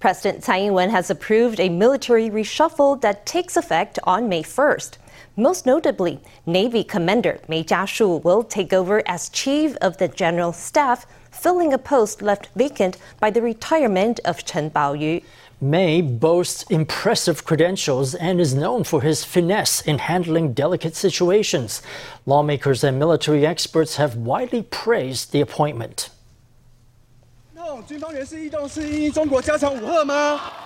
[0.00, 4.96] President Tsai Ing-wen has approved a military reshuffle that takes effect on May 1st.
[5.36, 11.04] Most notably, Navy Commander Mei Jiashu will take over as Chief of the General Staff,
[11.30, 15.22] filling a post left vacant by the retirement of Chen Baoyu.
[15.60, 21.82] Mei boasts impressive credentials and is known for his finesse in handling delicate situations.
[22.24, 26.08] Lawmakers and military experts have widely praised the appointment.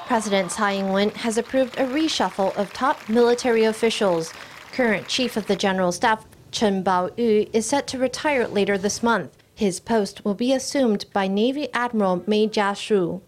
[0.07, 4.33] President Tsai Ing-wen has approved a reshuffle of top military officials.
[4.73, 9.37] Current Chief of the General Staff Chen Baoyu is set to retire later this month.
[9.55, 13.21] His post will be assumed by Navy Admiral Mei Jiashu.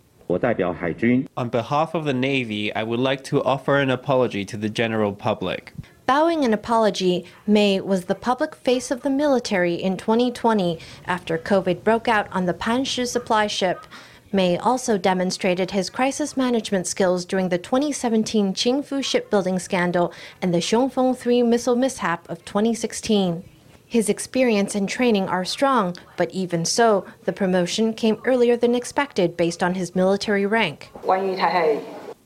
[1.37, 5.13] On behalf of the Navy, I would like to offer an apology to the general
[5.13, 5.73] public.
[6.06, 11.82] Bowing an apology, Mei was the public face of the military in 2020 after COVID
[11.82, 13.84] broke out on the Panshi supply ship.
[14.32, 20.59] Mei also demonstrated his crisis management skills during the 2017 Qingfu shipbuilding scandal and the
[20.59, 23.43] Xiongfeng 3 missile mishap of 2016.
[23.88, 29.37] His experience and training are strong, but even so, the promotion came earlier than expected
[29.37, 30.93] based on his military rank.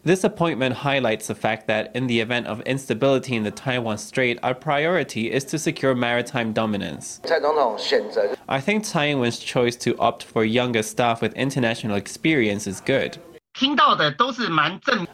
[0.02, 4.38] This appointment highlights the fact that in the event of instability in the Taiwan Strait,
[4.42, 7.20] our priority is to secure maritime dominance.
[8.48, 13.18] I think Tsai Ing-wen's choice to opt for younger staff with international experience is good.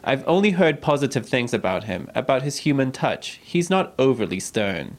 [0.05, 3.41] I've only heard positive things about him, about his human touch.
[3.43, 4.95] He's not overly stern.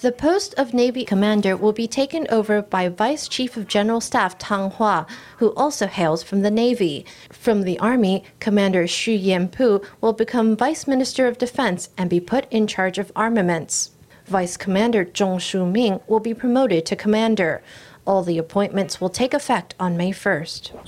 [0.00, 4.38] The post of Navy Commander will be taken over by Vice Chief of General Staff
[4.38, 5.04] Tang Hua,
[5.36, 7.04] who also hails from the Navy.
[7.28, 12.50] From the Army, Commander Xu Yanpu will become Vice Minister of Defense and be put
[12.50, 13.90] in charge of armaments.
[14.24, 17.62] Vice Commander Zhong Shu-ming will be promoted to Commander.
[18.06, 20.86] All the appointments will take effect on May 1st.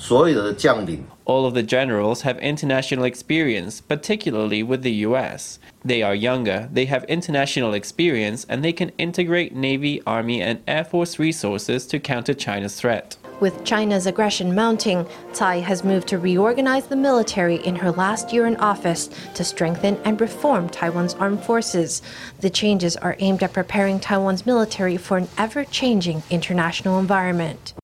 [1.24, 5.58] All of the generals have international experience, particularly with the US.
[5.84, 10.84] They are younger, they have international experience, and they can integrate Navy, Army, and Air
[10.84, 13.17] Force resources to counter China's threat.
[13.42, 18.47] With China's aggression mounting, Tsai has moved to reorganize the military in her last year
[18.47, 22.02] in office to strengthen and reform Taiwan's armed forces.
[22.39, 27.75] The changes are aimed at preparing Taiwan's military for an ever changing international environment.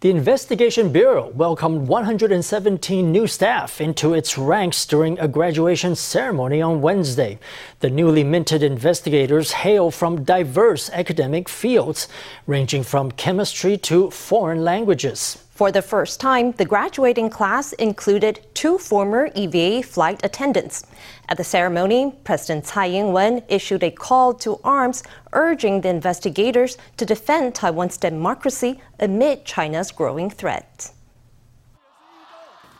[0.00, 6.80] The Investigation Bureau welcomed 117 new staff into its ranks during a graduation ceremony on
[6.80, 7.38] Wednesday.
[7.80, 12.08] The newly minted investigators hail from diverse academic fields,
[12.46, 15.36] ranging from chemistry to foreign languages.
[15.60, 20.86] For the first time, the graduating class included two former EVA flight attendants.
[21.28, 25.02] At the ceremony, President Tsai Ing-wen issued a call to arms
[25.34, 30.92] urging the investigators to defend Taiwan's democracy amid China's growing threat.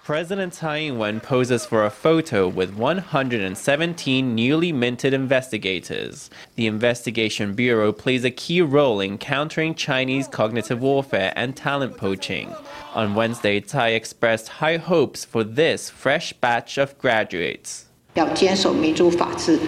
[0.09, 6.29] President Tsai Ing-wen poses for a photo with 117 newly minted investigators.
[6.55, 12.53] The Investigation Bureau plays a key role in countering Chinese cognitive warfare and talent poaching.
[12.93, 17.85] On Wednesday, Tsai expressed high hopes for this fresh batch of graduates.
[18.13, 19.59] 要坚守民主法治，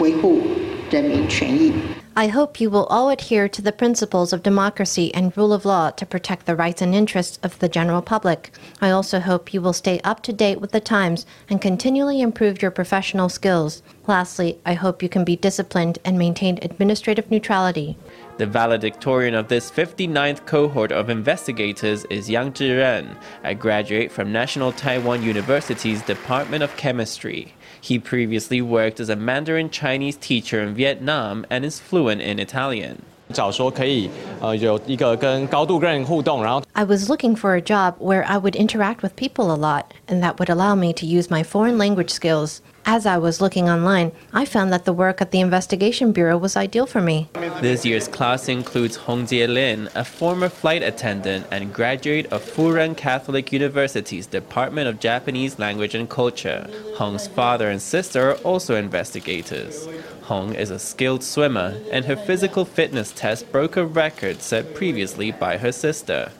[0.00, 0.69] 维护人民权益。
[2.13, 5.91] I hope you will all adhere to the principles of democracy and rule of law
[5.91, 8.51] to protect the rights and interests of the general public.
[8.81, 12.61] I also hope you will stay up to date with the times and continually improve
[12.61, 13.81] your professional skills.
[14.05, 17.95] Lastly, I hope you can be disciplined and maintain administrative neutrality.
[18.37, 23.15] The valedictorian of this 59th cohort of investigators is Yang Zhiren,
[23.45, 27.53] a graduate from National Taiwan University's Department of Chemistry.
[27.81, 33.01] He previously worked as a Mandarin Chinese teacher in Vietnam and is fluent in Italian.
[36.75, 40.23] I was looking for a job where I would interact with people a lot, and
[40.23, 42.61] that would allow me to use my foreign language skills.
[42.85, 46.57] As I was looking online, I found that the work at the Investigation Bureau was
[46.57, 47.29] ideal for me.
[47.61, 52.73] This year's class includes Hong Jie Lin, a former flight attendant and graduate of Fu
[52.73, 56.67] Jen Catholic University's Department of Japanese Language and Culture.
[56.95, 59.87] Hong's father and sister are also investigators.
[60.23, 65.31] Hong is a skilled swimmer, and her physical fitness test broke a record set previously
[65.31, 66.31] by her sister.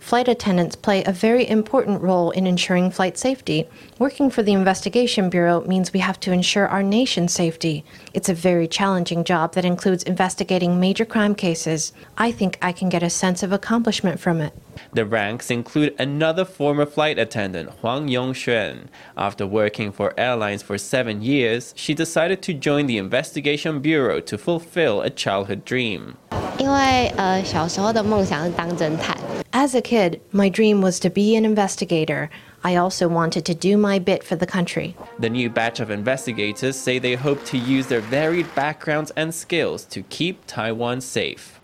[0.00, 3.68] Flight attendants play a very important role in ensuring flight safety.
[3.98, 7.84] Working for the Investigation Bureau means we have to ensure our nation's safety.
[8.14, 11.92] It's a very challenging job that includes investigating major crime cases.
[12.16, 14.54] I think I can get a sense of accomplishment from it.
[14.93, 18.87] The ranks include another former flight attendant, Huang Yongxuan.
[19.15, 24.37] After working for airlines for seven years, she decided to join the Investigation Bureau to
[24.37, 26.17] fulfill a childhood dream.
[26.57, 29.17] 因为呃小时候的梦想是当侦探。
[29.51, 32.29] As a kid, my dream was to be an investigator.
[32.61, 34.95] I also wanted to do my bit for the country.
[35.19, 39.85] The new batch of investigators say they hope to use their varied backgrounds and skills
[39.85, 41.54] to keep Taiwan safe.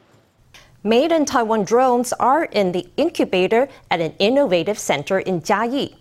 [0.84, 5.94] Made in Taiwan drones are in the incubator at an innovative center in Jiayi.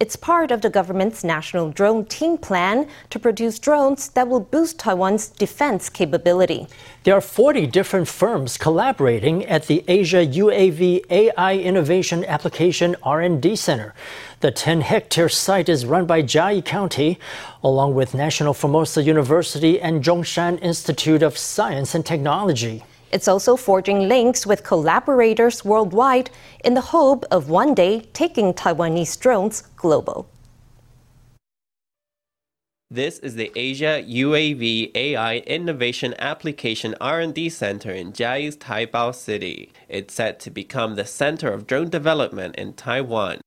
[0.00, 4.80] It's part of the government's national drone team plan to produce drones that will boost
[4.80, 6.66] Taiwan's defense capability.
[7.04, 13.94] There are 40 different firms collaborating at the Asia UAV AI Innovation Application R&D Center.
[14.40, 17.20] The 10-hectare site is run by Jiayi County,
[17.62, 22.82] along with National Formosa University and Zhongshan Institute of Science and Technology.
[23.14, 26.30] It's also forging links with collaborators worldwide
[26.64, 30.28] in the hope of one day taking Taiwanese drones global.
[32.94, 39.72] This is the Asia UAV AI Innovation Application R&D Center in Jiayi's Taibao City.
[39.88, 43.40] It's set to become the center of drone development in Taiwan.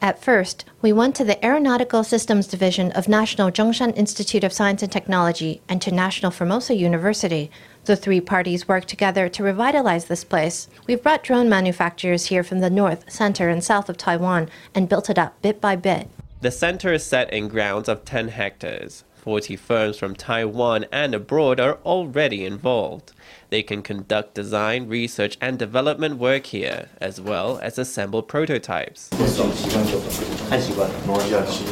[0.00, 4.82] At first, we went to the Aeronautical Systems Division of National Zhongshan Institute of Science
[4.82, 7.50] and Technology and to National Formosa University.
[7.84, 10.68] The three parties worked together to revitalize this place.
[10.86, 15.10] We've brought drone manufacturers here from the north, center, and south of Taiwan and built
[15.10, 16.08] it up bit by bit.
[16.40, 19.02] The center is set in grounds of 10 hectares.
[19.16, 23.10] 40 firms from Taiwan and abroad are already involved.
[23.50, 29.10] They can conduct design, research, and development work here, as well as assemble prototypes.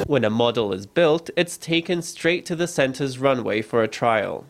[0.08, 4.46] When a model is built, it's taken straight to the center's runway for a trial.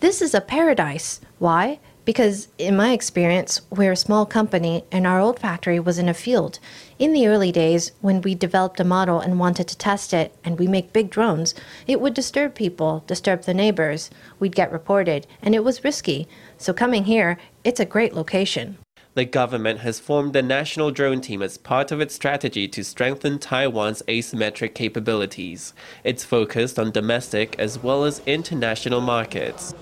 [0.00, 1.20] This is a paradise.
[1.38, 1.78] Why?
[2.06, 6.14] Because, in my experience, we're a small company and our old factory was in a
[6.14, 6.60] field.
[7.00, 10.56] In the early days, when we developed a model and wanted to test it, and
[10.56, 11.52] we make big drones,
[11.88, 14.08] it would disturb people, disturb the neighbors.
[14.38, 16.28] We'd get reported, and it was risky.
[16.58, 18.78] So, coming here, it's a great location.
[19.14, 23.40] The government has formed the National Drone Team as part of its strategy to strengthen
[23.40, 25.74] Taiwan's asymmetric capabilities.
[26.04, 29.74] It's focused on domestic as well as international markets.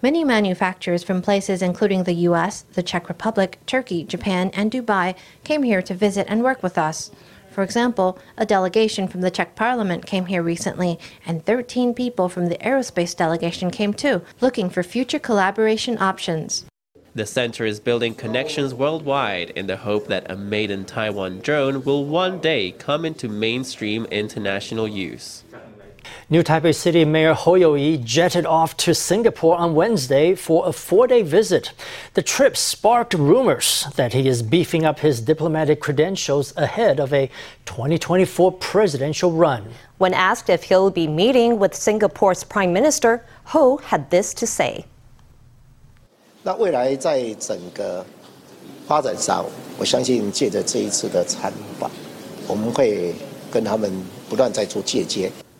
[0.00, 5.64] Many manufacturers from places including the US, the Czech Republic, Turkey, Japan, and Dubai came
[5.64, 7.10] here to visit and work with us.
[7.50, 10.96] For example, a delegation from the Czech Parliament came here recently,
[11.26, 16.64] and 13 people from the aerospace delegation came too, looking for future collaboration options.
[17.16, 21.82] The center is building connections worldwide in the hope that a made in Taiwan drone
[21.82, 25.42] will one day come into mainstream international use.
[26.30, 31.22] New Taipei City Mayor Hou You-yi jetted off to Singapore on Wednesday for a four-day
[31.22, 31.72] visit.
[32.12, 37.30] The trip sparked rumors that he is beefing up his diplomatic credentials ahead of a
[37.64, 39.72] 2024 presidential run.
[39.96, 44.84] When asked if he'll be meeting with Singapore's Prime Minister, Ho had this to say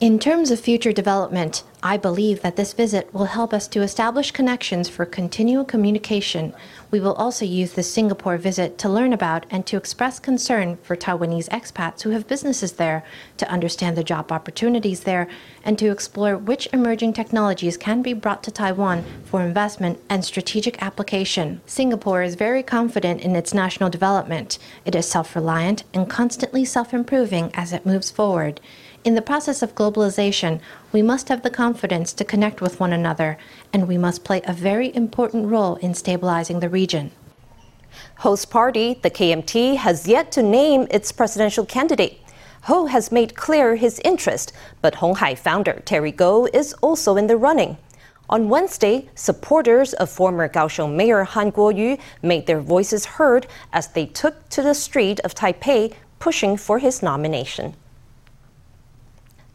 [0.01, 4.31] in terms of future development, I believe that this visit will help us to establish
[4.31, 6.55] connections for continual communication.
[6.93, 10.95] We will also use the Singapore visit to learn about and to express concern for
[10.95, 13.05] Taiwanese expats who have businesses there,
[13.39, 15.27] to understand the job opportunities there,
[15.65, 20.81] and to explore which emerging technologies can be brought to Taiwan for investment and strategic
[20.81, 21.61] application.
[21.67, 24.61] Singapore is very confident in its national development.
[24.85, 28.61] It is self reliant and constantly self improving as it moves forward.
[29.05, 30.61] In the process of globalization,
[30.93, 33.39] we must have the confidence to connect with one another,
[33.73, 37.13] and we must play a very important role in stabilizing the region.
[38.19, 42.19] Host party, the KMT, has yet to name its presidential candidate.
[42.63, 44.53] Hou has made clear his interest,
[44.83, 47.79] but Hon Hai founder Terry Gou is also in the running.
[48.29, 54.07] On Wednesday, supporters of former Kaohsiung Mayor Han Kuo-yu made their voices heard as they
[54.07, 57.75] took to the street of Taipei pushing for his nomination.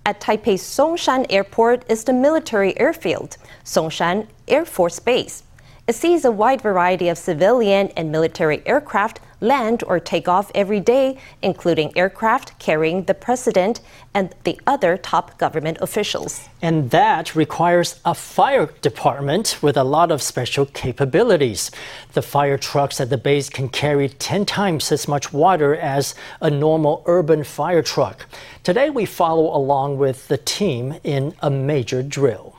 [0.06, 5.44] At Taipei's Songshan Airport is the military airfield, Songshan Air Force Base.
[5.86, 10.80] It sees a wide variety of civilian and military aircraft land or take off every
[10.80, 13.82] day, including aircraft carrying the president
[14.14, 16.48] and the other top government officials.
[16.62, 21.70] And that requires a fire department with a lot of special capabilities.
[22.14, 26.50] The fire trucks at the base can carry 10 times as much water as a
[26.50, 28.26] normal urban fire truck.
[28.64, 32.56] Today, we follow along with the team in a major drill.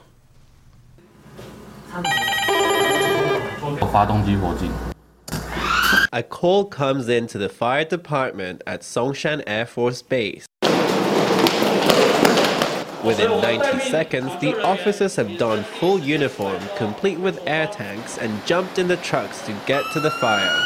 [1.95, 2.74] Um,
[6.13, 10.47] a call comes in to the fire department at Songshan Air Force Base.
[13.05, 18.79] Within 90 seconds, the officers have donned full uniform, complete with air tanks, and jumped
[18.79, 20.61] in the trucks to get to the fire.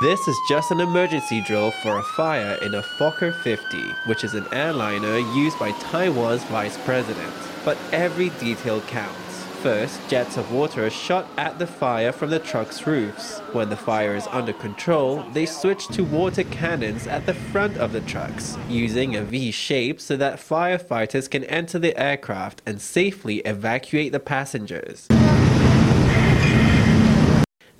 [0.00, 4.34] This is just an emergency drill for a fire in a Fokker 50, which is
[4.34, 7.32] an airliner used by Taiwan's vice president.
[7.64, 9.27] But every detail counts.
[9.62, 13.40] First, jets of water are shot at the fire from the truck's roofs.
[13.52, 17.90] When the fire is under control, they switch to water cannons at the front of
[17.92, 23.38] the trucks, using a V shape so that firefighters can enter the aircraft and safely
[23.38, 25.08] evacuate the passengers.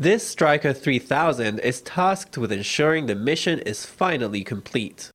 [0.01, 5.13] This Striker 3000 is tasked with ensuring the mission is finally complete.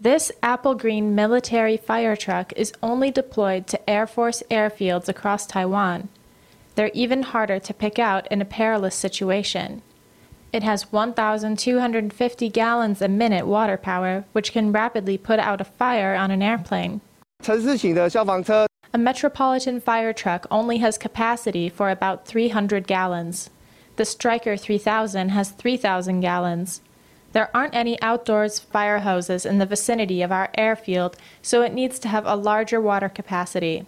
[0.00, 6.08] This apple green military fire truck is only deployed to Air Force airfields across Taiwan.
[6.76, 9.82] They're even harder to pick out in a perilous situation.
[10.52, 16.14] It has 1,250 gallons a minute water power, which can rapidly put out a fire
[16.14, 17.00] on an airplane.
[18.94, 23.50] A metropolitan fire truck only has capacity for about 300 gallons.
[23.96, 26.82] The Striker 3000 has 3,000 gallons.
[27.32, 31.98] There aren't any outdoors fire hoses in the vicinity of our airfield, so it needs
[32.00, 33.86] to have a larger water capacity.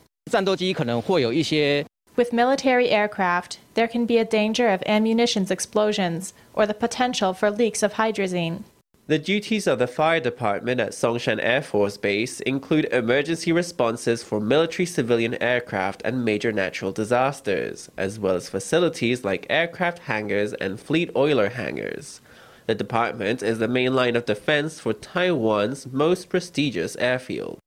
[2.17, 7.51] With military aircraft, there can be a danger of ammunition explosions or the potential for
[7.51, 8.65] leaks of hydrazine.
[9.07, 14.39] The duties of the fire department at Songshan Air Force Base include emergency responses for
[14.39, 20.79] military civilian aircraft and major natural disasters, as well as facilities like aircraft hangars and
[20.79, 22.21] fleet oiler hangars.
[22.71, 27.59] The department is the main line of defense for Taiwan's most prestigious airfield.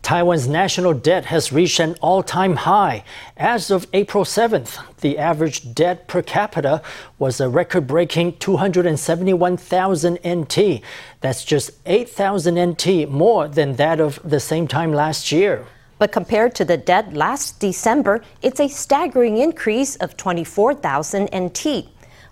[0.00, 3.04] Taiwan's national debt has reached an all time high.
[3.36, 6.80] As of April 7th, the average debt per capita
[7.18, 10.80] was a record breaking 271,000 NT.
[11.20, 15.66] That's just 8,000 NT more than that of the same time last year.
[15.98, 21.88] But compared to the debt last December, it's a staggering increase of 24,000 NT.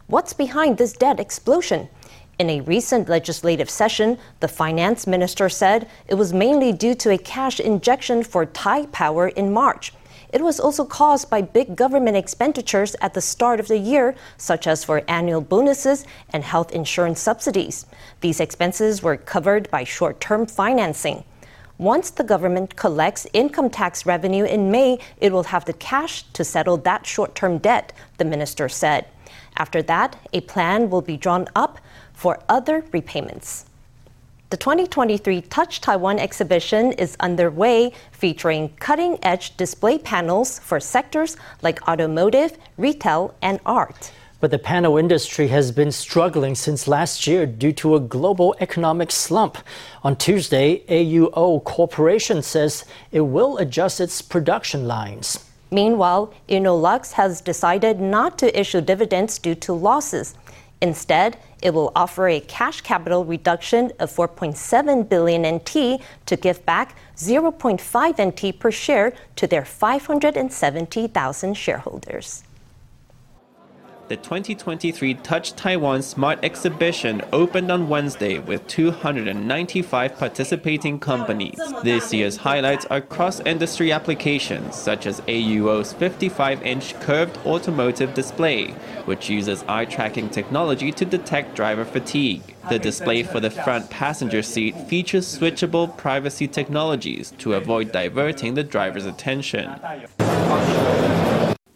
[0.07, 1.91] What's behind this debt explosion?
[2.39, 7.19] In a recent legislative session, the finance minister said it was mainly due to a
[7.19, 9.93] cash injection for Taipower in March.
[10.33, 14.69] It was also caused by big government expenditures at the start of the year, such
[14.69, 17.87] as for annual bonuses and health insurance subsidies.
[18.21, 21.25] These expenses were covered by short term financing.
[21.77, 26.45] Once the government collects income tax revenue in May, it will have the cash to
[26.45, 29.07] settle that short term debt, the minister said.
[29.59, 31.79] After that, a plan will be drawn up
[32.15, 33.67] for other repayments.
[34.51, 41.87] The 2023 Touch Taiwan exhibition is underway, featuring cutting edge display panels for sectors like
[41.87, 44.11] automotive, retail, and art.
[44.41, 49.11] But the panel industry has been struggling since last year due to a global economic
[49.11, 49.59] slump.
[50.05, 55.48] On Tuesday, AUO Corporation says it will adjust its production lines.
[55.71, 60.35] Meanwhile, Innolux has decided not to issue dividends due to losses.
[60.81, 66.97] Instead, it will offer a cash capital reduction of 4.7 billion NT to give back
[67.17, 72.45] 0.5 NT per share to their 570,000 shareholders.
[74.09, 81.61] The 2023 Touch Taiwan Smart Exhibition opened on Wednesday with 295 participating companies.
[81.83, 88.69] This year's highlights are cross-industry applications such as AUO's 55-inch curved automotive display,
[89.05, 92.41] which uses eye-tracking technology to detect driver fatigue.
[92.71, 98.65] The display for the front passenger seat features switchable privacy technologies to avoid diverting the
[98.65, 99.69] driver's attention.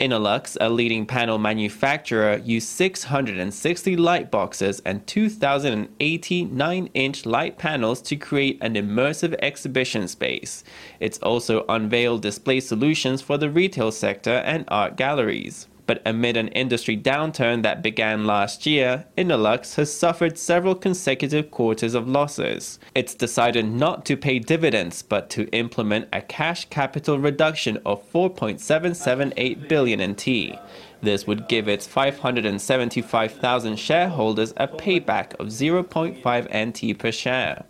[0.02, 8.16] Innolux, a leading panel manufacturer, used 660 light boxes and 2,080 9-inch light panels to
[8.16, 10.64] create an immersive exhibition space.
[10.98, 15.68] It's also unveiled display solutions for the retail sector and art galleries.
[15.92, 21.92] But amid an industry downturn that began last year, Innolux has suffered several consecutive quarters
[21.92, 22.78] of losses.
[22.94, 29.68] It's decided not to pay dividends but to implement a cash capital reduction of 4.778
[29.68, 30.58] billion NT.
[31.02, 37.66] This would give its 575,000 shareholders a payback of 0.5 NT per share.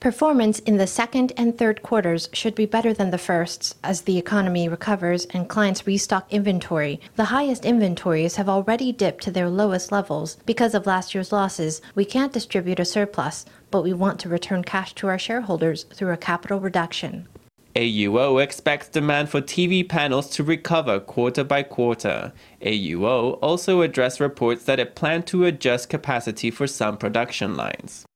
[0.00, 4.18] Performance in the second and third quarters should be better than the firsts as the
[4.18, 7.00] economy recovers and clients restock inventory.
[7.16, 10.36] The highest inventories have already dipped to their lowest levels.
[10.44, 14.62] Because of last year's losses, we can't distribute a surplus, but we want to return
[14.64, 17.28] cash to our shareholders through a capital reduction.
[17.74, 22.32] AUO expects demand for TV panels to recover quarter by quarter.
[22.62, 28.06] AUO also addressed reports that it planned to adjust capacity for some production lines.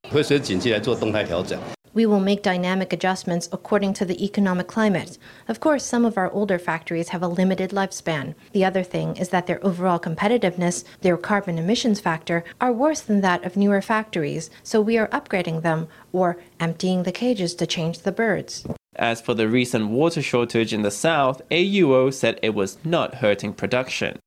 [1.93, 5.17] We will make dynamic adjustments according to the economic climate.
[5.49, 8.35] Of course, some of our older factories have a limited lifespan.
[8.53, 13.19] The other thing is that their overall competitiveness, their carbon emissions factor, are worse than
[13.21, 17.99] that of newer factories, so we are upgrading them or emptying the cages to change
[17.99, 18.65] the birds.
[18.99, 23.53] As for the recent water shortage in the south, AUO said it was not hurting
[23.53, 24.19] production.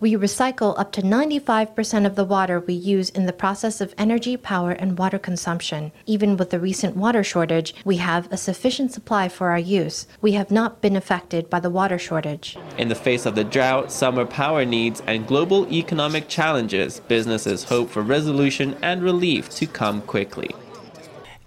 [0.00, 4.38] We recycle up to 95% of the water we use in the process of energy,
[4.38, 5.92] power, and water consumption.
[6.06, 10.06] Even with the recent water shortage, we have a sufficient supply for our use.
[10.22, 12.56] We have not been affected by the water shortage.
[12.78, 17.90] In the face of the drought, summer power needs, and global economic challenges, businesses hope
[17.90, 20.54] for resolution and relief to come quickly.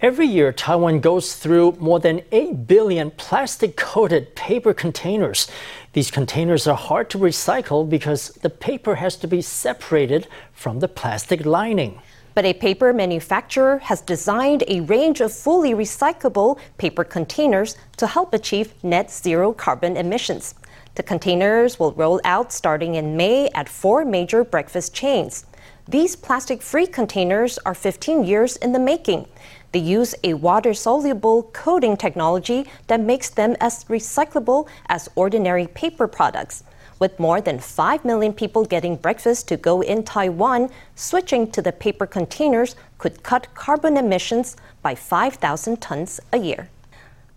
[0.03, 5.47] Every year, Taiwan goes through more than 8 billion plastic coated paper containers.
[5.93, 10.89] These containers are hard to recycle because the paper has to be separated from the
[10.89, 12.01] plastic lining.
[12.33, 18.33] But a paper manufacturer has designed a range of fully recyclable paper containers to help
[18.33, 20.53] achieve net zero carbon emissions.
[20.95, 25.45] The containers will roll out starting in May at four major breakfast chains.
[25.87, 29.27] These plastic free containers are 15 years in the making.
[29.73, 36.07] They use a water soluble coating technology that makes them as recyclable as ordinary paper
[36.07, 36.63] products.
[36.99, 41.71] With more than 5 million people getting breakfast to go in Taiwan, switching to the
[41.71, 46.69] paper containers could cut carbon emissions by 5,000 tons a year.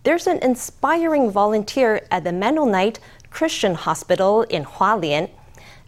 [0.03, 2.99] There's an inspiring volunteer at the Mennonite
[3.31, 5.29] Christian Hospital in Hualien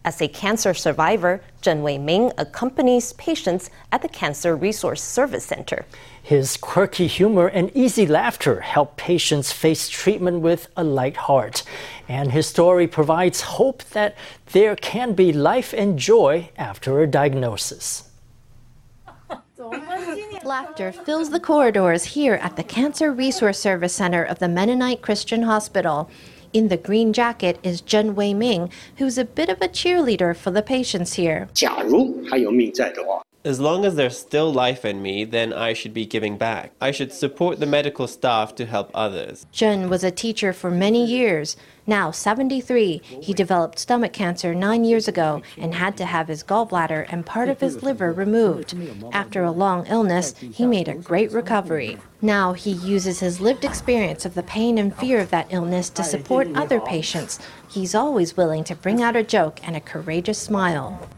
[0.05, 5.85] as a cancer survivor, Zhen Wei Ming accompanies patients at the Cancer Resource Service Center.
[6.23, 11.63] His quirky humor and easy laughter help patients face treatment with a light heart.
[12.07, 14.15] And his story provides hope that
[14.53, 18.09] there can be life and joy after a diagnosis.
[20.43, 25.43] Laughter fills the corridors here at the Cancer Resource Service Center of the Mennonite Christian
[25.43, 26.09] Hospital.
[26.51, 30.49] In the green jacket is Zhen Wei Ming, who's a bit of a cheerleader for
[30.49, 31.47] the patients here.
[33.45, 36.73] As long as there's still life in me, then I should be giving back.
[36.81, 39.45] I should support the medical staff to help others.
[39.53, 41.55] Zhen was a teacher for many years.
[41.87, 47.05] Now 73, he developed stomach cancer nine years ago and had to have his gallbladder
[47.09, 48.75] and part of his liver removed.
[49.13, 51.97] After a long illness, he made a great recovery.
[52.21, 56.03] Now he uses his lived experience of the pain and fear of that illness to
[56.03, 57.39] support other patients.
[57.69, 61.09] He's always willing to bring out a joke and a courageous smile.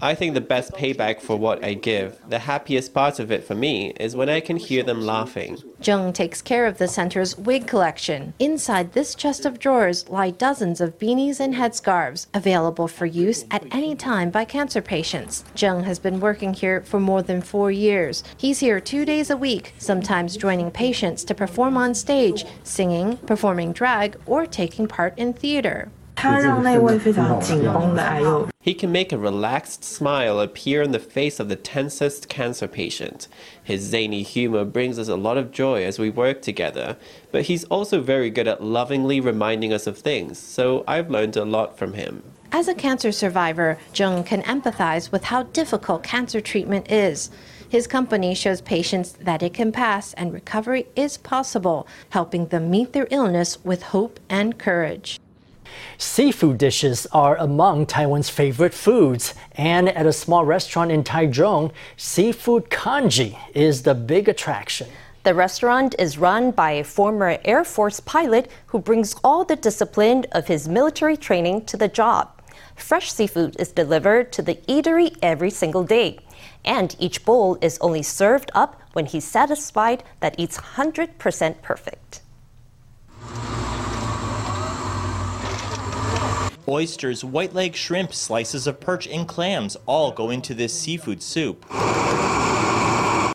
[0.00, 3.54] I think the best payback for what I give, the happiest part of it for
[3.54, 5.58] me, is when I can hear them laughing.
[5.80, 8.34] Zheng takes care of the center's wig collection.
[8.38, 13.64] Inside this chest of drawers lie dozens of beanies and headscarves, available for use at
[13.72, 15.44] any time by cancer patients.
[15.54, 18.22] Zheng has been working here for more than four years.
[18.36, 23.72] He's here two days a week, sometimes joining patients to perform on stage, singing, performing
[23.72, 25.90] drag, or taking part in theater.
[28.60, 33.28] He can make a relaxed smile appear on the face of the tensest cancer patient.
[33.62, 36.96] His zany humor brings us a lot of joy as we work together,
[37.30, 41.44] but he's also very good at lovingly reminding us of things, so I've learned a
[41.44, 42.24] lot from him.
[42.50, 47.30] As a cancer survivor, Zheng can empathize with how difficult cancer treatment is.
[47.68, 52.92] His company shows patients that it can pass and recovery is possible, helping them meet
[52.92, 55.20] their illness with hope and courage.
[55.98, 62.70] Seafood dishes are among Taiwan's favorite foods, and at a small restaurant in Taichung, seafood
[62.70, 64.88] congee is the big attraction.
[65.24, 70.24] The restaurant is run by a former Air Force pilot who brings all the discipline
[70.32, 72.30] of his military training to the job.
[72.76, 76.18] Fresh seafood is delivered to the eatery every single day,
[76.64, 82.20] and each bowl is only served up when he's satisfied that it's 100% perfect.
[86.68, 91.64] Oysters, white leg shrimp, slices of perch, and clams all go into this seafood soup.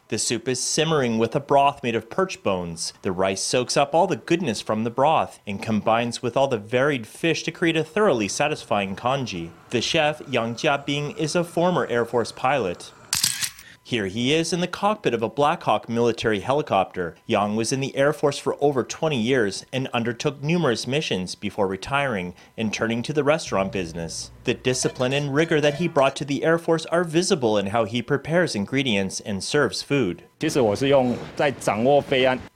[0.09, 2.93] The soup is simmering with a broth made of perch bones.
[3.01, 6.59] The rice soaks up all the goodness from the broth and combines with all the
[6.59, 9.49] varied fish to create a thoroughly satisfying congee.
[9.71, 12.91] The chef, Yang Jiabing, is a former Air Force pilot.
[13.85, 17.15] Here he is in the cockpit of a Black Hawk military helicopter.
[17.25, 21.67] Yang was in the Air Force for over 20 years and undertook numerous missions before
[21.67, 24.31] retiring and turning to the restaurant business.
[24.45, 27.83] The discipline and rigor that he brought to the Air Force are visible in how
[27.83, 30.23] he prepares ingredients and serves food.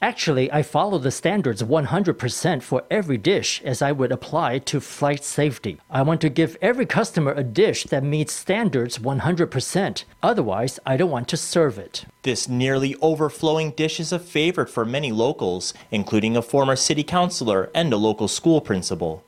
[0.02, 5.23] Actually, I follow the standards 100% for every dish as I would apply to flight
[5.23, 5.80] safety.
[5.89, 10.04] I want to give every customer a dish that meets standards 100%.
[10.21, 12.04] Otherwise, I don't want to serve it.
[12.23, 17.69] This nearly overflowing dish is a favorite for many locals, including a former city councilor
[17.73, 19.23] and a local school principal.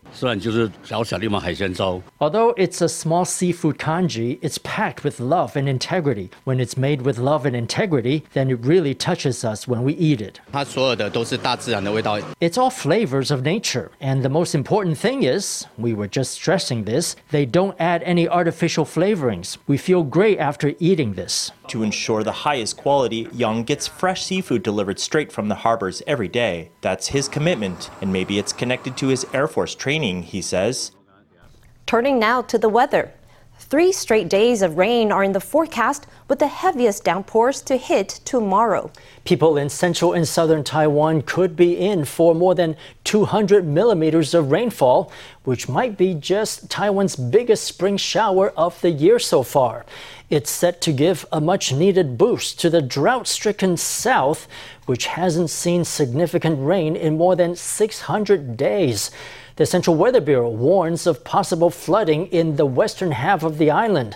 [2.20, 6.30] Although it's a small seafood congee, it's packed with love and integrity.
[6.44, 10.22] When it's made with love and integrity, then it really touches us when we eat
[10.22, 10.40] it.
[12.40, 13.92] It's all flavors of nature.
[14.00, 18.28] And the most important thing is, we were just stressing this, they don't add any
[18.28, 19.58] artificial flavorings.
[19.68, 21.52] We feel great after eating this.
[21.70, 26.28] To ensure the highest quality, Yang gets fresh seafood delivered straight from the harbors every
[26.28, 26.72] day.
[26.82, 30.94] That's his commitment, and maybe it's connected to his Air Force training, he says.
[31.86, 33.14] Turning now to the weather.
[33.60, 38.08] Three straight days of rain are in the forecast, with the heaviest downpours to hit
[38.24, 38.90] tomorrow.
[39.26, 44.50] People in central and southern Taiwan could be in for more than 200 millimeters of
[44.50, 45.12] rainfall,
[45.44, 49.86] which might be just Taiwan's biggest spring shower of the year so far.
[50.30, 54.48] It's set to give a much needed boost to the drought stricken south,
[54.86, 59.12] which hasn't seen significant rain in more than 600 days.
[59.60, 64.16] The Central Weather Bureau warns of possible flooding in the western half of the island.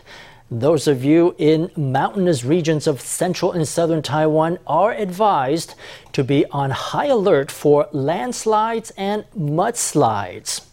[0.49, 5.75] Those of you in mountainous regions of central and southern Taiwan are advised
[6.13, 10.65] to be on high alert for landslides and mudslides.